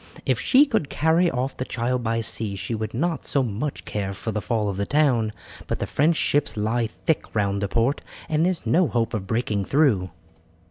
If 0.25 0.39
she 0.39 0.65
could 0.65 0.89
carry 0.89 1.29
off 1.29 1.55
the 1.57 1.63
child 1.63 2.01
by 2.03 2.21
sea 2.21 2.55
she 2.55 2.73
would 2.73 2.95
not 2.95 3.27
so 3.27 3.43
much 3.43 3.85
care 3.85 4.15
for 4.15 4.31
the 4.31 4.41
fall 4.41 4.67
of 4.67 4.77
the 4.77 4.85
town, 4.87 5.31
but 5.67 5.77
the 5.77 5.85
French 5.85 6.15
ships 6.17 6.57
lie 6.57 6.87
thick 6.87 7.35
round 7.35 7.61
the 7.61 7.67
port, 7.67 8.01
and 8.27 8.43
there 8.43 8.49
is 8.51 8.65
no 8.65 8.87
hope 8.87 9.13
of 9.13 9.27
breaking 9.27 9.63
through." 9.65 10.09